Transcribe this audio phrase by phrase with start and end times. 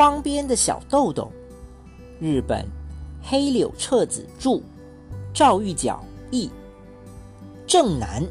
[0.00, 1.30] 窗边的小豆豆，
[2.18, 2.66] 日本
[3.22, 4.58] 黑柳彻子著，
[5.34, 6.50] 赵玉角译。
[7.66, 8.26] 正南。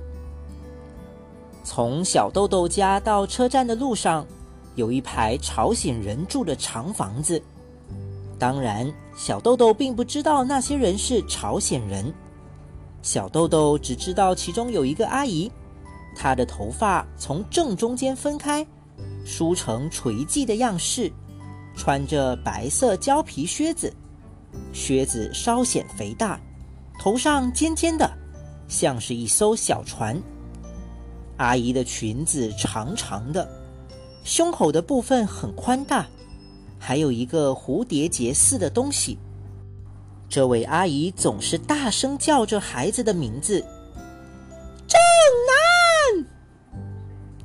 [1.64, 4.26] 从小豆豆家到车站的路上，
[4.74, 7.40] 有一排朝鲜人住的长房子。
[8.40, 12.12] 当然，小豆豆并不知道那些人是朝鲜人。
[13.04, 15.52] 小豆豆只知道其中有一个阿姨，
[16.16, 18.66] 她的头发从正中间分开，
[19.24, 21.14] 梳成垂髻的样式，
[21.80, 23.92] 穿着白色胶皮靴子，
[24.74, 26.38] 靴子稍显肥大，
[27.00, 28.12] 头上尖尖的，
[28.68, 30.22] 像是一艘小船。
[31.38, 33.50] 阿姨的裙子长长的，
[34.26, 36.06] 胸口的部分很宽大，
[36.78, 39.18] 还有一个蝴蝶结似的东西。
[40.28, 43.62] 这位阿姨总是大声叫着孩子的名字
[44.86, 45.00] ：“正
[46.18, 46.26] 南。”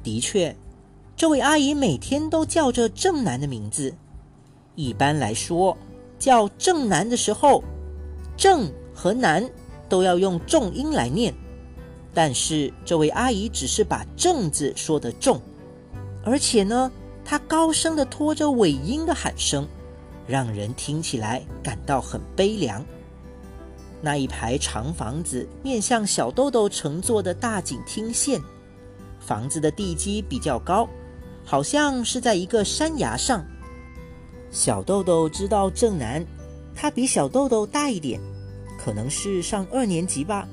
[0.03, 0.55] 的确，
[1.15, 3.95] 这位阿姨每天都叫着正南的名字。
[4.75, 5.77] 一般来说，
[6.19, 7.63] 叫正南的时候，
[8.37, 9.49] 正和南
[9.89, 11.35] 都要用重音来念。
[12.13, 15.41] 但是这位阿姨只是把“正”字说得重，
[16.25, 16.91] 而且呢，
[17.25, 19.67] 她高声的拖着尾音的喊声。
[20.27, 22.83] 让人听起来感到很悲凉。
[24.01, 28.41] 那一排长房子面向小豆豆乘坐的大井厅线，
[29.21, 30.89] 房子的地基比较高，
[31.45, 33.45] 好像是在一个山崖上。
[34.55, 36.25] 小豆豆知道正南，
[36.77, 38.21] 他比小豆豆大一点，
[38.79, 40.49] 可能是上二年级吧。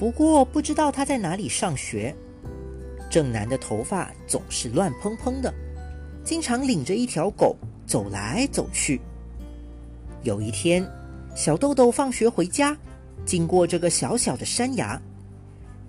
[0.00, 2.12] 不过不知道他在哪里上学。
[3.08, 5.54] 正南的头发总是乱蓬蓬的，
[6.24, 7.56] 经常领着一条狗。
[7.86, 9.00] 走来走去。
[10.22, 10.88] 有一天，
[11.34, 12.76] 小豆豆放学回家，
[13.24, 15.00] 经过这个小小的山崖，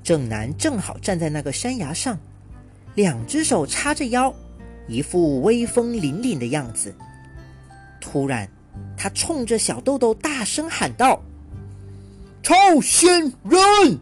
[0.01, 2.17] 正南正好站在那个山崖上，
[2.95, 4.33] 两只手叉着腰，
[4.87, 6.91] 一副威风凛凛的样子。
[8.01, 8.49] 突然，
[8.97, 11.21] 他冲着小豆豆大声喊道
[12.43, 13.99] ：“臭仙人！”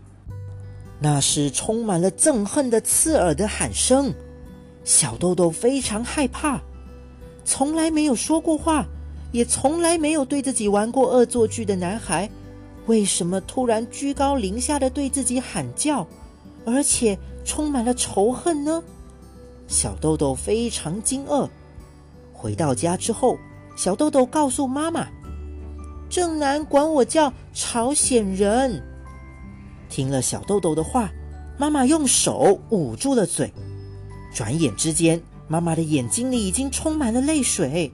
[0.99, 4.13] 那是充满了憎恨的刺耳的喊声。
[4.83, 6.59] 小豆豆非常害怕。
[7.45, 8.85] 从来没有说过话，
[9.31, 12.29] 也从来没有对自己玩过恶作剧的男孩，
[12.85, 16.05] 为什么突然居高临下的对自己喊叫，
[16.65, 18.83] 而且充满了仇恨呢？
[19.67, 21.47] 小豆豆非常惊愕。
[22.33, 23.37] 回到家之后，
[23.79, 25.07] 小豆豆告诉妈妈
[26.11, 28.83] ：“正南管我叫朝鲜人。”
[29.87, 31.09] 听了小豆豆的话，
[31.57, 33.53] 妈妈用手捂住了嘴。
[34.33, 35.21] 转眼之间。
[35.47, 37.91] 妈妈的眼睛里已经充满了泪水，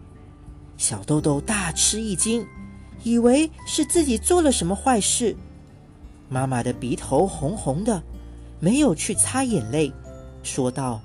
[0.75, 2.45] 小豆豆大吃一惊，
[3.03, 5.37] 以为是自己做了什么坏事。
[6.27, 8.03] 妈妈的鼻头红红的，
[8.59, 9.93] 没有去擦眼泪，
[10.43, 10.99] 说道：“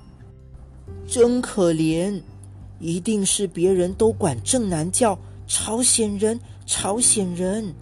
[1.07, 2.21] 真可怜，
[2.81, 7.73] 一定是别人都管正南叫朝鲜人，朝鲜人，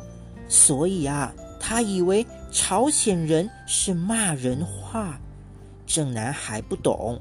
[0.47, 5.19] 所以啊，他以为朝鲜人是骂人话，
[5.87, 7.19] 正南还不懂。”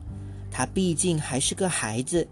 [0.50, 2.26] 他毕竟还是个孩子，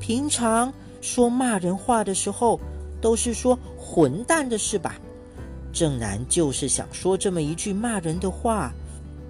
[0.00, 2.58] 平常说骂人话的时候，
[3.00, 4.96] 都是说“混蛋”的是吧？
[5.72, 8.72] 正南就是想说这么一句骂人的话。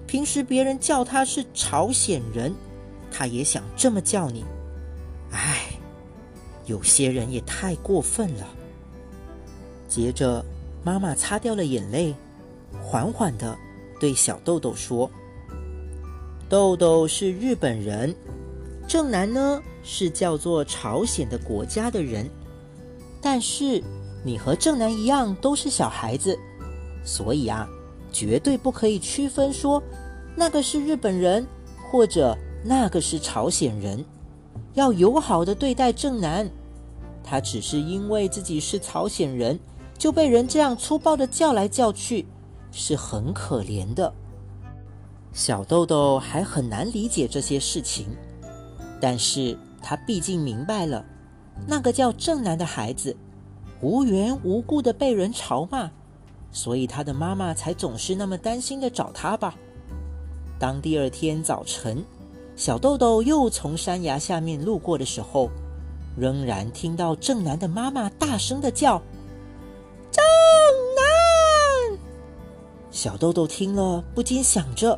[0.07, 2.53] 平时别人叫他是朝鲜人，
[3.11, 4.45] 他也想这么叫你。
[5.35, 5.65] 唉，
[6.65, 8.47] 有些人也太过分了。
[9.87, 10.43] 接着，
[10.83, 12.15] 妈妈擦掉了眼泪，
[12.81, 13.55] 缓缓的
[13.99, 15.11] 对小豆豆说。
[16.47, 18.15] 豆豆是日本人，
[18.87, 22.29] 正南呢是叫做朝鲜的国家的人，
[23.21, 23.83] 但是
[24.23, 26.37] 你和正南一样都是小孩子，
[27.03, 27.67] 所以啊，
[28.11, 29.81] 绝对不可以区分说
[30.35, 31.45] 那个是日本人
[31.91, 34.05] 或者那个是朝鲜人，
[34.75, 36.49] 要友好的对待正南，
[37.23, 39.57] 他只是因为自己是朝鲜人
[39.97, 42.25] 就被人这样粗暴的叫来叫去，
[42.71, 44.13] 是很可怜的。
[45.31, 48.05] 小豆豆还很难理解这些事情，
[48.99, 51.05] 但是他毕竟明白了，
[51.65, 53.15] 那个叫正南的孩子
[53.81, 55.89] 无缘无故的被人嘲骂，
[56.51, 59.55] 所以他的妈妈才总是那么担心的找他吧。
[60.59, 62.03] 当第二天早晨，
[62.55, 65.49] 小豆豆又从山崖下面路过的时候，
[66.17, 69.01] 仍然听到正南的妈妈大声的叫
[70.09, 70.23] ：“正
[70.95, 71.99] 南！”
[72.89, 74.97] 小豆豆听了，不禁想着。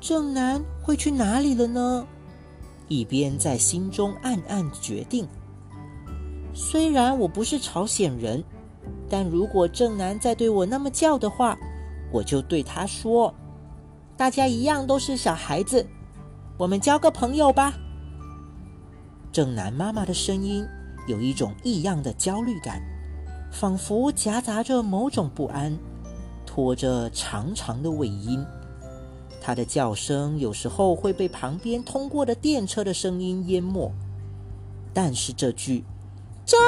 [0.00, 2.06] 正南会去哪里了呢？
[2.86, 5.26] 一边在心中暗暗决定：
[6.54, 8.44] 虽然我不是朝鲜人，
[9.10, 11.58] 但如果正南再对我那么叫的话，
[12.12, 13.34] 我就对他说
[14.16, 15.84] ：“大家一样都是小孩子，
[16.56, 17.74] 我们交个朋友吧。”
[19.32, 20.64] 正南妈妈的声音
[21.08, 22.80] 有一种异样的焦虑感，
[23.50, 25.76] 仿佛夹杂着某种不安，
[26.46, 28.44] 拖着长长的尾音。
[29.40, 33.92] 她的叫声有时候会被旁边通过的电车的声音淹没，
[34.94, 35.84] 但是这句
[36.46, 36.58] “正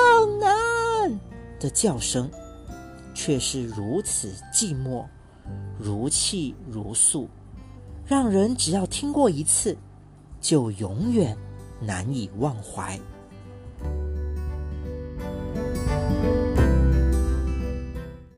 [0.40, 1.18] 南”
[1.58, 2.28] 的叫声
[3.14, 5.04] 却是如此寂寞。
[5.78, 7.28] 如泣如诉，
[8.06, 9.76] 让人只要听过一次，
[10.40, 11.36] 就永远
[11.80, 12.98] 难以忘怀。